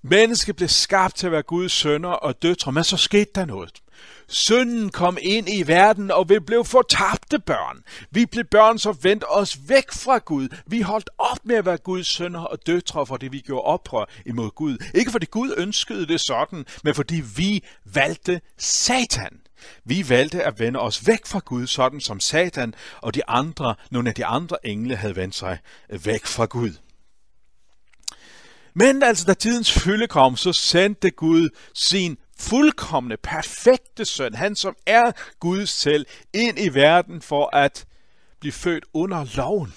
[0.04, 3.81] Mennesket blev skabt til at være Guds sønner og døtre, men så skete der noget.
[4.34, 7.84] Synden kom ind i verden, og vi blev fortabte børn.
[8.12, 10.48] Vi blev børn, som vendte os væk fra Gud.
[10.68, 14.50] Vi holdt op med at være Guds sønner og døtre, fordi vi gjorde oprør imod
[14.50, 14.78] Gud.
[14.94, 19.40] Ikke fordi Gud ønskede det sådan, men fordi vi valgte Satan.
[19.86, 24.10] Vi valgte at vende os væk fra Gud, sådan som Satan og de andre, nogle
[24.10, 25.58] af de andre engle havde vendt sig
[25.90, 26.72] væk fra Gud.
[28.74, 32.18] Men altså, da tidens fylde kom, så sendte Gud sin
[32.50, 37.86] fuldkommende, perfekte søn, han som er Gud selv, ind i verden for at
[38.40, 39.74] blive født under loven.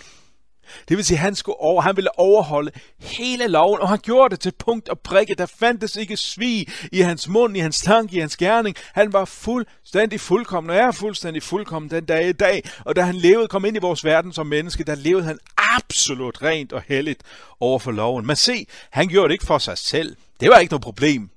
[0.88, 4.30] Det vil sige, at han, skulle over, han ville overholde hele loven, og han gjorde
[4.30, 5.34] det til punkt og prikke.
[5.34, 8.76] Der fandtes ikke svig i hans mund, i hans tanke, i hans gerning.
[8.92, 12.62] Han var fuldstændig fuldkommen, og er fuldstændig fuldkommen den dag i dag.
[12.84, 16.42] Og da han levede, kom ind i vores verden som menneske, der levede han absolut
[16.42, 17.22] rent og helligt
[17.60, 18.26] over for loven.
[18.26, 20.16] Men se, han gjorde det ikke for sig selv.
[20.40, 21.30] Det var ikke noget problem.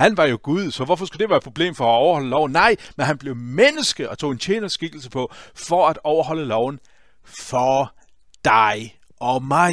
[0.00, 2.52] Han var jo Gud, så hvorfor skulle det være et problem for at overholde loven?
[2.52, 6.80] Nej, men han blev menneske og tog en tjenerskikkelse på for at overholde loven
[7.24, 7.94] for
[8.44, 9.72] dig og mig.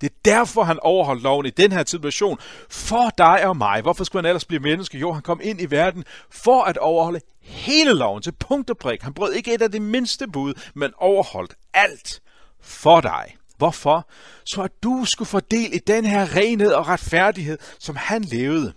[0.00, 2.38] Det er derfor, han overholdt loven i den her situation.
[2.70, 3.82] For dig og mig.
[3.82, 4.98] Hvorfor skulle han ellers blive menneske?
[4.98, 9.02] Jo, han kom ind i verden for at overholde hele loven til punkt og prik.
[9.02, 12.22] Han brød ikke et af de mindste bud, men overholdt alt
[12.60, 13.36] for dig.
[13.56, 14.08] Hvorfor?
[14.44, 18.72] Så at du skulle få del i den her renhed og retfærdighed, som han levede.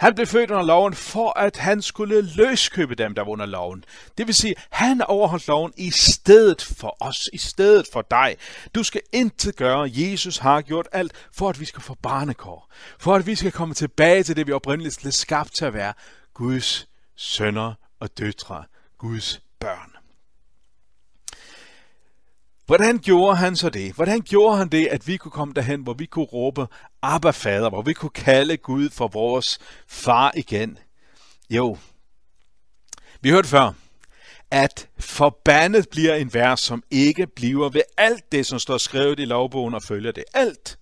[0.00, 3.84] Han blev født under loven for, at han skulle løskøbe dem, der var under loven.
[4.18, 8.36] Det vil sige, han overholdt loven i stedet for os, i stedet for dig.
[8.74, 9.90] Du skal intet gøre.
[9.92, 12.72] Jesus har gjort alt for, at vi skal få barnekår.
[12.98, 15.92] For at vi skal komme tilbage til det, vi oprindeligt blev skabt til at være.
[16.34, 18.64] Guds sønner og døtre.
[18.98, 19.89] Guds børn.
[22.70, 23.92] Hvordan gjorde han så det?
[23.92, 26.66] Hvordan gjorde han det, at vi kunne komme derhen, hvor vi kunne råbe
[27.02, 30.78] Abba Fader, hvor vi kunne kalde Gud for vores far igen?
[31.50, 31.76] Jo,
[33.20, 33.72] vi hørte før,
[34.50, 39.24] at forbandet bliver en vers, som ikke bliver ved alt det, som står skrevet i
[39.24, 40.24] lovbogen og følger det.
[40.34, 40.78] Alt.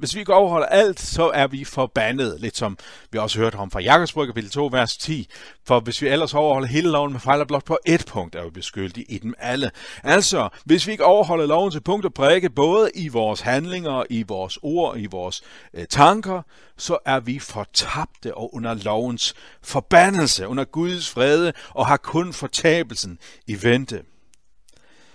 [0.00, 2.78] Hvis vi ikke overholder alt, så er vi forbandet, lidt som
[3.10, 5.28] vi også hørte om fra Jakobsbrug kapitel 2, vers 10.
[5.66, 8.50] For hvis vi ellers overholder hele loven med fejler blot på et punkt, er vi
[8.50, 9.70] beskyldige i dem alle.
[10.02, 14.22] Altså, hvis vi ikke overholder loven til punkt og prikke, både i vores handlinger, i
[14.22, 15.42] vores ord, i vores
[15.74, 16.42] øh, tanker,
[16.76, 23.18] så er vi fortabte og under lovens forbandelse, under Guds frede, og har kun fortabelsen
[23.46, 24.02] i vente.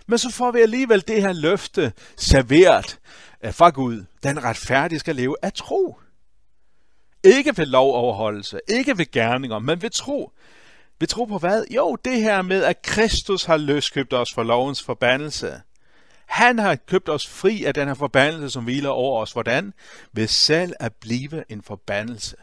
[0.07, 2.99] Men så får vi alligevel det her løfte serveret
[3.51, 4.05] fra Gud.
[4.23, 5.99] Den retfærdige skal leve af tro.
[7.23, 10.31] Ikke ved lovoverholdelse, ikke ved gerninger, men ved tro.
[10.99, 11.63] Ved tro på hvad?
[11.75, 15.61] Jo, det her med, at Kristus har løskøbt os for lovens forbandelse.
[16.25, 19.31] Han har købt os fri af den her forbandelse, som hviler over os.
[19.31, 19.73] Hvordan?
[20.13, 22.35] Ved selv at blive en forbandelse.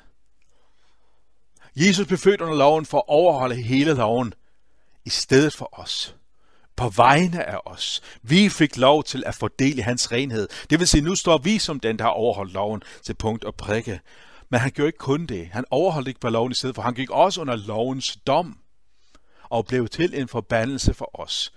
[1.77, 4.35] Jesus blev født under loven for at overholde hele loven,
[5.05, 6.17] i stedet for os.
[6.77, 8.03] På vegne af os.
[8.23, 10.49] Vi fik lov til at fordele hans renhed.
[10.71, 13.55] Det vil sige, nu står vi som den, der har overholdt loven til punkt og
[13.55, 14.01] prikke.
[14.51, 15.49] Men han gjorde ikke kun det.
[15.53, 16.83] Han overholdt ikke på loven i stedet for.
[16.83, 18.59] Han gik også under lovens dom
[19.43, 21.53] og blev til en forbandelse for os.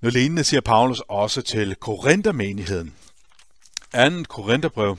[0.00, 2.94] Nu lignende siger Paulus også til Korinthermenigheden.
[3.94, 4.22] 2.
[4.28, 4.96] Korintherbrev.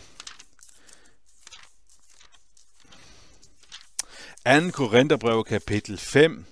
[4.45, 4.71] 2.
[4.71, 6.45] Korintherbrev kapitel 5.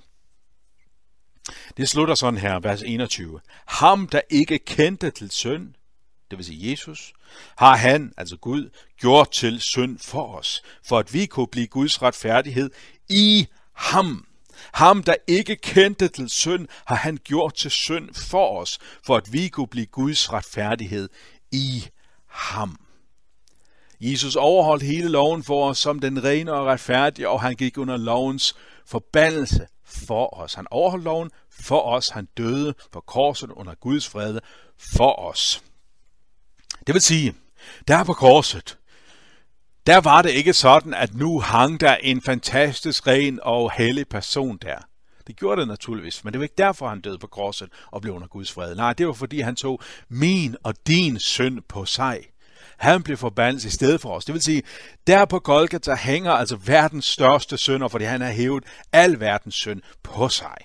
[1.77, 3.39] Det slutter sådan her, vers 21.
[3.65, 5.73] Ham, der ikke kendte til synd,
[6.31, 7.13] det vil sige Jesus,
[7.57, 12.01] har han, altså Gud, gjort til synd for os, for at vi kunne blive Guds
[12.01, 12.69] retfærdighed
[13.09, 14.25] i ham.
[14.73, 19.33] Ham, der ikke kendte til synd, har han gjort til synd for os, for at
[19.33, 21.09] vi kunne blive Guds retfærdighed
[21.51, 21.87] i
[22.27, 22.79] ham.
[24.01, 27.97] Jesus overholdt hele loven for os som den rene og retfærdige, og han gik under
[27.97, 30.53] lovens forbandelse for os.
[30.53, 32.09] Han overholdt loven for os.
[32.09, 34.39] Han døde for korset under Guds fred
[34.77, 35.63] for os.
[36.87, 37.35] Det vil sige,
[37.87, 38.77] der på korset,
[39.87, 44.57] der var det ikke sådan, at nu hang der en fantastisk ren og hellig person
[44.57, 44.77] der.
[45.27, 48.13] Det gjorde det naturligvis, men det var ikke derfor, han døde på korset og blev
[48.13, 48.75] under Guds fred.
[48.75, 52.23] Nej, det var fordi, han tog min og din synd på sig.
[52.77, 54.25] Han blev forbandet i stedet for os.
[54.25, 54.63] Det vil sige,
[55.07, 59.81] der på Golgata hænger altså verdens største synder, fordi han har hævet al verdens synd
[60.03, 60.57] på sig.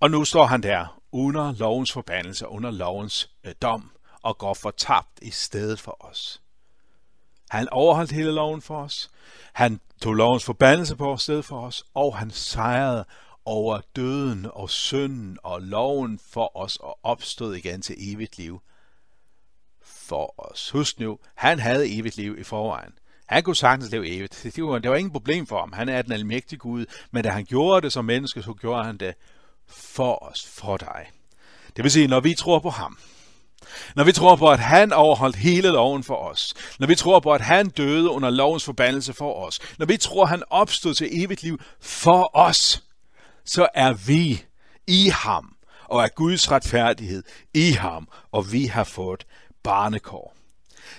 [0.00, 3.90] Og nu står han der under lovens forbandelse, under lovens øh, dom,
[4.22, 6.40] og går fortabt i stedet for os.
[7.50, 9.10] Han overholdt hele loven for os.
[9.52, 13.04] Han tog lovens forbandelse på stedet for os, og han sejrede
[13.44, 18.62] over døden og synden og loven for os og opstod igen til evigt liv
[20.12, 20.70] for os.
[20.70, 22.92] Husk nu, han havde evigt liv i forvejen.
[23.26, 24.40] Han kunne sagtens leve evigt.
[24.56, 25.72] Det var, det var ingen problem for ham.
[25.72, 26.86] Han er den almægtige Gud.
[27.10, 29.14] Men da han gjorde det som menneske, så gjorde han det
[29.68, 31.10] for os, for dig.
[31.76, 32.98] Det vil sige, når vi tror på ham,
[33.96, 37.32] når vi tror på, at han overholdt hele loven for os, når vi tror på,
[37.32, 41.22] at han døde under lovens forbandelse for os, når vi tror, at han opstod til
[41.24, 42.82] evigt liv for os,
[43.44, 44.44] så er vi
[44.86, 45.56] i ham,
[45.88, 47.22] og er Guds retfærdighed
[47.54, 49.26] i ham, og vi har fået
[49.62, 50.34] barnekår.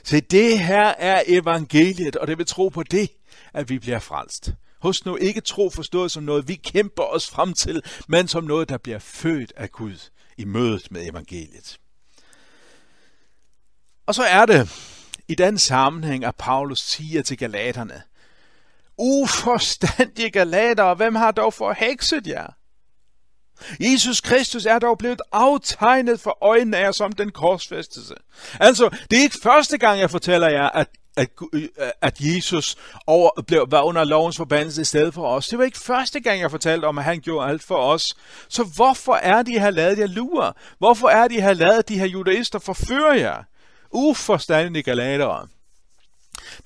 [0.04, 3.10] Se, det her er evangeliet, og det vil tro på det,
[3.54, 4.54] at vi bliver frelst.
[4.80, 8.70] Hos nu ikke tro forstået som noget, vi kæmper os frem til, men som noget,
[8.70, 11.78] der bliver født af Gud i mødet med evangeliet.
[14.06, 14.90] Og så er det
[15.28, 18.02] i den sammenhæng, at Paulus siger til galaterne,
[18.98, 22.54] Uforstandige galater, hvem har dog forhekset jer?
[23.80, 28.14] Jesus Kristus er dog blevet aftegnet for øjnene af som den korsfæstelse.
[28.60, 30.88] Altså, det er ikke første gang, jeg fortæller jer, at
[31.18, 31.70] at, øh,
[32.02, 32.76] at Jesus
[33.08, 35.48] over, blev, var under lovens forbandelse i stedet for os.
[35.48, 38.16] Det var ikke første gang, jeg fortalte om, at han gjorde alt for os.
[38.50, 40.54] Så hvorfor er de her lavet jer lure?
[40.78, 43.44] Hvorfor er de her lavet de her judaister forføre jer?
[43.92, 45.48] Uforstandige galatere.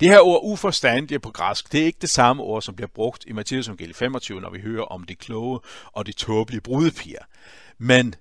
[0.00, 3.24] Det her ord uforstandige på græsk, det er ikke det samme ord, som bliver brugt
[3.26, 5.60] i Matthæus 25, når vi hører om de kloge
[5.92, 7.22] og de tåbelige brudepiger.
[7.78, 8.14] Men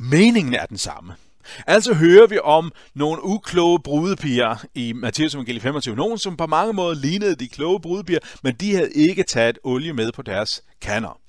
[0.00, 1.14] meningen er den samme.
[1.66, 5.96] Altså hører vi om nogle ukloge brudepiger i Matthæus 25.
[5.96, 9.92] Nogen, som på mange måder lignede de kloge brudepiger, men de havde ikke taget olie
[9.92, 11.20] med på deres kanner.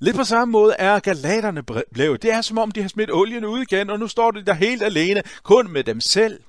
[0.00, 2.22] Lidt på samme måde er galaterne blevet.
[2.22, 4.54] Det er som om, de har smidt olien ud igen, og nu står de der
[4.54, 6.40] helt alene, kun med dem selv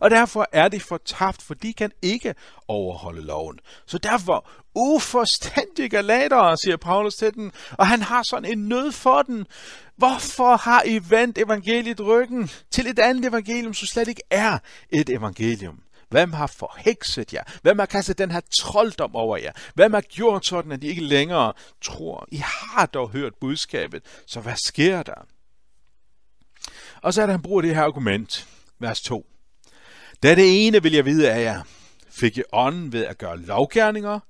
[0.00, 2.34] og derfor er de fortabt, for de kan ikke
[2.68, 3.58] overholde loven.
[3.86, 9.22] Så derfor, uforstandige galatere, siger Paulus til den, og han har sådan en nød for
[9.22, 9.46] den.
[9.96, 14.58] Hvorfor har I vendt evangeliet ryggen til et andet evangelium, som slet ikke er
[14.90, 15.82] et evangelium?
[16.08, 17.42] Hvem har forhekset jer?
[17.62, 19.52] Hvem har kastet den her trolddom over jer?
[19.74, 21.52] Hvem har gjort sådan, at I ikke længere
[21.82, 22.26] tror?
[22.30, 25.26] I har dog hørt budskabet, så hvad sker der?
[27.02, 29.26] Og så er der, han bruger det her argument, vers 2.
[30.22, 31.62] Da det ene vil jeg vide af jer,
[32.10, 34.20] fik jeg ånden ved at gøre lovgærninger,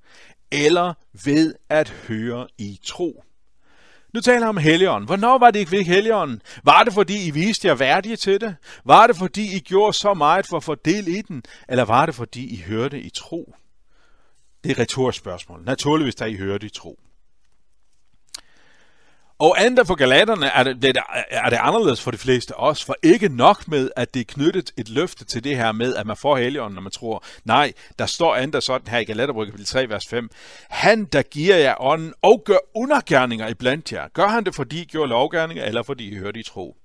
[0.51, 0.93] eller
[1.25, 3.23] ved at høre i tro.
[4.13, 5.05] Nu taler jeg om Helligånden.
[5.05, 6.41] Hvornår var det, ikke ved Helligånden?
[6.63, 8.55] Var det, fordi I viste jer værdige til det?
[8.85, 11.43] Var det, fordi I gjorde så meget for at få del i den?
[11.69, 13.55] Eller var det, fordi I hørte i tro?
[14.63, 15.63] Det er et retorisk spørgsmål.
[15.63, 16.99] Naturligvis, da I hørte i tro.
[19.39, 20.97] Og andet for galaterne er det, det,
[21.31, 24.71] er det anderledes for de fleste også, for ikke nok med, at det er knyttet
[24.77, 28.05] et løfte til det her med, at man får heligånden, når man tror, nej, der
[28.05, 30.29] står andet sådan her i Galaterbrevet kapitel 3, vers 5.
[30.69, 34.07] Han, der giver jer ånden og gør undergærninger i blandt jer.
[34.13, 36.77] Gør han det, fordi I gjorde lovgærninger, eller fordi I hørte i tro?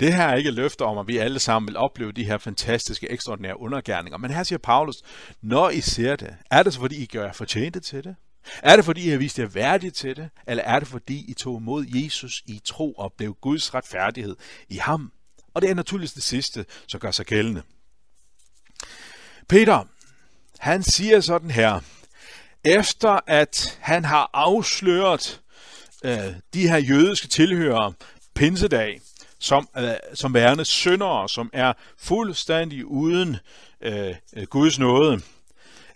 [0.00, 3.10] Det her er ikke løfter om, at vi alle sammen vil opleve de her fantastiske,
[3.10, 4.18] ekstraordinære undergærninger.
[4.18, 4.96] Men her siger Paulus,
[5.42, 8.16] når I ser det, er det så, fordi I gør jer fortjente til det?
[8.62, 10.30] Er det fordi, I har vist jer værdige til det?
[10.46, 14.36] Eller er det fordi, I tog imod Jesus i tro og blev Guds retfærdighed
[14.68, 15.12] i ham?
[15.54, 17.62] Og det er naturligvis det sidste, som gør sig gældende.
[19.48, 19.84] Peter,
[20.58, 21.80] han siger sådan her,
[22.64, 25.40] efter at han har afsløret
[26.04, 27.92] øh, de her jødiske tilhørere
[28.34, 29.00] pinsedag,
[29.38, 33.36] som, øh, som værende syndere, som er fuldstændig uden
[33.80, 34.14] øh,
[34.50, 35.20] Guds nåde,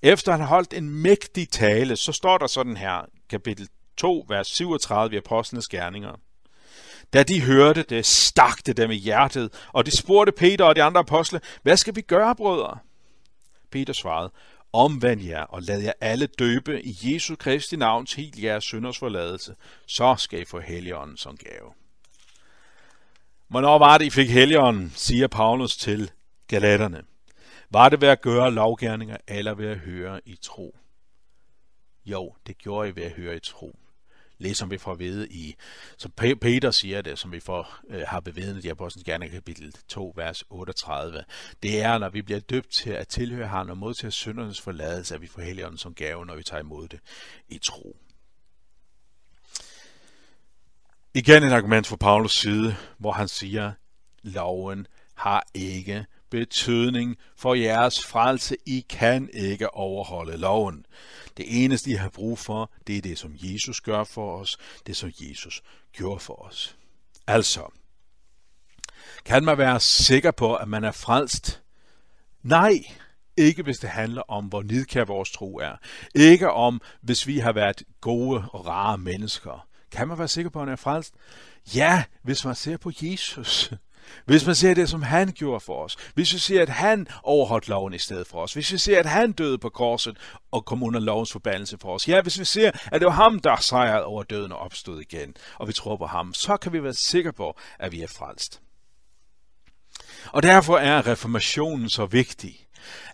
[0.02, 4.46] efter han har holdt en mægtig tale, så står der sådan her, kapitel 2, vers
[4.46, 6.20] 37 i Apostlenes Gerninger.
[7.12, 10.82] Da de hørte det, stak det dem i hjertet, og de spurgte Peter og de
[10.82, 12.78] andre apostle, hvad skal vi gøre, brødre?
[13.70, 14.32] Peter svarede,
[14.72, 19.54] omvend jer og lad jer alle døbe i Jesu Kristi navn til jeres synders forladelse,
[19.86, 21.72] så skal I få Helligånden som gave.
[23.48, 26.10] Hvornår var det, I fik Helligånden, siger Paulus til
[26.48, 27.02] Galaterne.
[27.72, 30.76] Var det ved at gøre lovgærninger, eller ved at høre i tro?
[32.04, 33.78] Jo, det gjorde I ved at høre i tro.
[34.38, 35.54] Læs som vi får ved i,
[35.98, 40.12] som Peter siger det, som vi får, øh, har bevidnet i Apostlenes Gerne kapitel 2,
[40.16, 41.24] vers 38.
[41.62, 45.20] Det er, når vi bliver døbt til at tilhøre ham og modtage syndernes forladelse, at
[45.20, 47.00] vi får Helligånden som gave, når vi tager imod det
[47.48, 47.96] i tro.
[51.14, 53.72] Igen et argument fra Paulus side, hvor han siger,
[54.22, 58.56] loven har ikke betydning for jeres frelse.
[58.66, 60.86] I kan ikke overholde loven.
[61.36, 64.56] Det eneste, I har brug for, det er det, som Jesus gør for os.
[64.86, 66.76] Det, som Jesus gjorde for os.
[67.26, 67.72] Altså,
[69.24, 71.62] kan man være sikker på, at man er frelst?
[72.42, 72.72] Nej,
[73.36, 75.76] ikke hvis det handler om, hvor nidkær vores tro er.
[76.14, 79.66] Ikke om, hvis vi har været gode og rare mennesker.
[79.90, 81.14] Kan man være sikker på, at man er frelst?
[81.74, 83.72] Ja, hvis man ser på Jesus.
[84.24, 85.96] Hvis man ser det, som han gjorde for os.
[86.14, 88.52] Hvis vi ser, at han overholdt loven i stedet for os.
[88.52, 90.16] Hvis vi ser, at han døde på korset
[90.50, 92.08] og kom under lovens forbandelse for os.
[92.08, 95.34] Ja, hvis vi ser, at det var ham, der sejrede over døden og opstod igen,
[95.58, 98.60] og vi tror på ham, så kan vi være sikre på, at vi er frelst.
[100.26, 102.61] Og derfor er reformationen så vigtig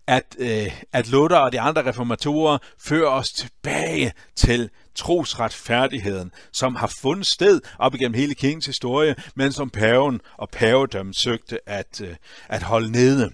[0.09, 6.93] at, øh, at Luther og de andre reformatorer fører os tilbage til trosretfærdigheden, som har
[7.01, 12.15] fundet sted op igennem hele kirkens historie, men som paven og pavedømmen søgte at, øh,
[12.49, 13.31] at holde nede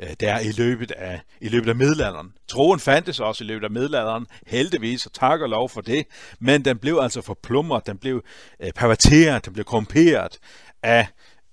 [0.00, 2.32] øh, der i løbet af, i løbet af middelalderen.
[2.48, 6.06] Troen fandtes også i løbet af middelalderen, heldigvis, og tak og lov for det,
[6.40, 8.22] men den blev altså forplumret, den blev
[8.60, 10.38] øh, perverteret, den blev korrumperet
[10.82, 11.06] af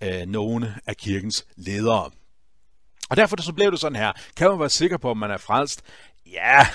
[0.04, 2.10] øh, nogle af kirkens ledere.
[3.10, 4.12] Og derfor så blev det sådan her.
[4.36, 5.82] Kan man være sikker på, at man er frelst?
[6.26, 6.67] Ja,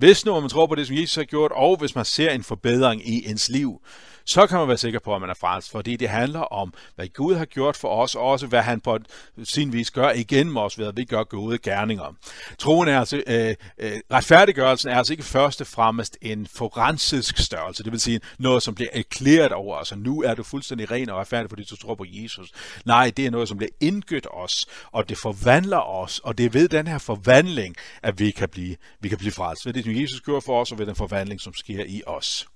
[0.00, 2.42] hvis nu man tror på det, som Jesus har gjort, og hvis man ser en
[2.42, 3.80] forbedring i ens liv,
[4.24, 7.08] så kan man være sikker på, at man er frelst, fordi det handler om, hvad
[7.08, 8.98] Gud har gjort for os, og også hvad han på
[9.44, 12.14] sin vis gør igen med os, ved at vi gør gode gerninger.
[12.58, 17.82] Troen er altså, øh, øh, retfærdiggørelsen er altså ikke først og fremmest en forensisk størrelse,
[17.82, 21.10] det vil sige noget, som bliver erklæret over os, og nu er du fuldstændig ren
[21.10, 22.48] og retfærdig, fordi du tror på Jesus.
[22.84, 26.50] Nej, det er noget, som bliver indgødt os, og det forvandler os, og det er
[26.50, 29.66] ved den her forvandling, at vi kan blive, vi kan blive frelst.
[29.66, 32.46] Ved det, som Jesus gjorde for os, og ved den forvandling, som sker i os.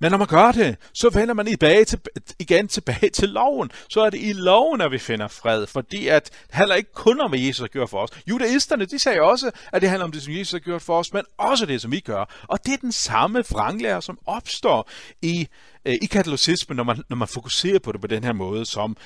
[0.00, 2.00] Men når man gør det, så vender man tilbage til,
[2.38, 3.70] igen tilbage til loven.
[3.88, 7.20] Så er det i loven, at vi finder fred, fordi at det handler ikke kun
[7.20, 8.10] om, hvad Jesus har gjort for os.
[8.28, 11.12] Judaisterne, de sagde også, at det handler om det, som Jesus har gjort for os,
[11.12, 12.44] men også det, som vi gør.
[12.48, 14.90] Og det er den samme vranglære, som opstår
[15.22, 15.48] i,
[15.84, 18.96] øh, i katolicismen, når man, når man fokuserer på det på den her måde, som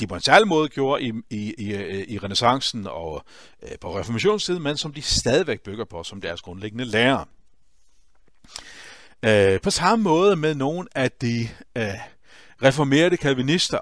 [0.00, 3.24] de på en særlig måde gjorde i, i, i, øh, i renaissancen og
[3.62, 7.24] øh, på reformationstiden, men som de stadigvæk bygger på som deres grundlæggende lære.
[9.22, 11.84] Øh, på samme måde med nogle af de øh,
[12.62, 13.78] reformerede kalvinister,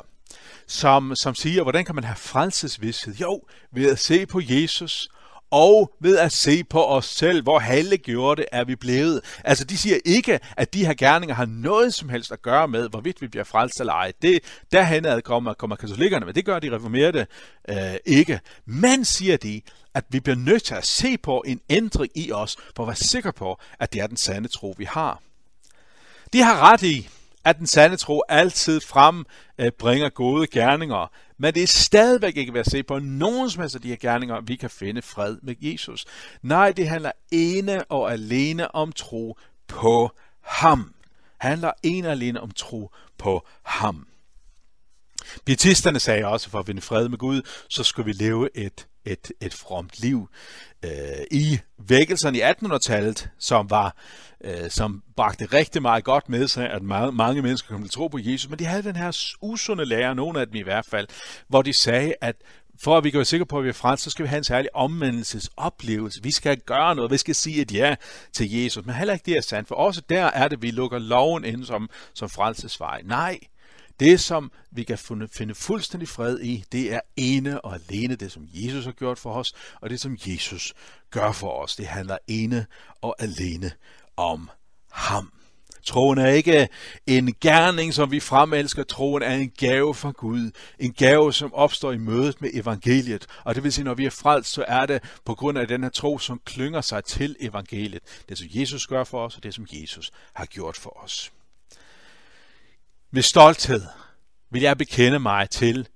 [0.67, 3.15] som, som siger, hvordan kan man have frelsesvidshed?
[3.15, 3.43] Jo,
[3.73, 5.09] ved at se på Jesus
[5.51, 9.21] og ved at se på os selv, hvor gjorde det er vi blevet.
[9.45, 12.89] Altså, de siger ikke, at de her gerninger har noget som helst at gøre med,
[12.89, 14.13] hvorvidt vi bliver frelst eller ej.
[14.23, 14.41] Det,
[14.73, 17.27] derhen ad kommer, kommer katolikkerne, men det gør de reformerede
[17.69, 17.77] øh,
[18.07, 18.41] ikke.
[18.67, 19.63] Men, siger de,
[19.95, 22.97] at vi bliver nødt til at se på en ændring i os, for at være
[22.97, 25.23] sikre på, at det er den sande tro, vi har.
[26.33, 27.09] De har ret i,
[27.49, 29.25] at den sande tro altid frem
[29.59, 33.61] øh, bringer gode gerninger, men det er stadigvæk ikke ved at se på nogen som
[33.61, 36.07] helst af de her gerninger, vi kan finde fred med Jesus.
[36.43, 40.95] Nej, det handler ene og alene om tro på ham.
[41.39, 44.07] handler ene og alene om tro på ham.
[45.45, 49.33] Pietisterne sagde også, for at vinde fred med Gud, så skulle vi leve et, et,
[49.41, 50.29] et fromt liv.
[50.85, 50.91] Øh,
[51.31, 53.97] I vækkelsen i 1800-tallet, som var
[54.45, 58.09] øh, som bragte rigtig meget godt med sig, at meget, mange mennesker kom til tro
[58.09, 61.07] på Jesus, men de havde den her usunde lære, nogle af dem i hvert fald,
[61.49, 62.37] hvor de sagde, at
[62.81, 64.39] for at vi kan være sikre på, at vi er frelst, så skal vi have
[64.39, 66.23] en særlig omvendelsesoplevelse.
[66.23, 67.95] Vi skal gøre noget, vi skal sige et ja
[68.33, 68.87] til Jesus.
[68.87, 71.45] Men heller ikke det er sandt, for også der er det, at vi lukker loven
[71.45, 73.01] ind som, som frelsesvej.
[73.05, 73.39] Nej,
[74.01, 74.99] det, som vi kan
[75.33, 79.33] finde fuldstændig fred i, det er ene og alene det, som Jesus har gjort for
[79.33, 80.75] os, og det, som Jesus
[81.11, 81.77] gør for os.
[81.77, 82.67] Det handler ene
[83.01, 83.73] og alene
[84.17, 84.51] om
[84.91, 85.33] ham.
[85.89, 86.69] Troen er ikke
[87.07, 88.85] en gerning, som vi fremelsker.
[88.85, 90.51] Troen er en gave fra Gud.
[90.79, 93.27] En gave, som opstår i mødet med evangeliet.
[93.45, 95.83] Og det vil sige, når vi er frelst, så er det på grund af den
[95.83, 98.03] her tro, som klynger sig til evangeliet.
[98.29, 101.33] Det, som Jesus gør for os, og det, som Jesus har gjort for os.
[103.11, 103.83] Med stolthed
[104.51, 105.89] vil jeg bekende mig til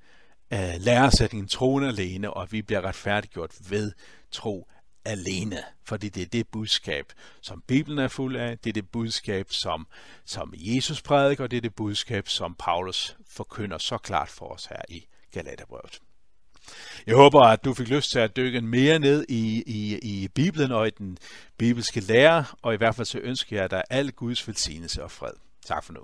[0.55, 3.93] uh, læresætningen troen alene, og at vi bliver retfærdiggjort ved
[4.31, 4.69] tro
[5.05, 5.59] alene.
[5.85, 9.87] Fordi det er det budskab, som Bibelen er fuld af, det er det budskab, som,
[10.25, 14.67] som Jesus prædiker, og det er det budskab, som Paulus forkynder så klart for os
[14.67, 16.01] her i Galaterbrevet.
[17.07, 20.73] Jeg håber, at du fik lyst til at dykke mere ned i, i, i Bibelen
[20.73, 21.19] og i den
[21.59, 25.35] bibelske lære, og i hvert fald så ønsker jeg dig al Guds velsignelse og fred.
[25.67, 26.01] Tak for nu.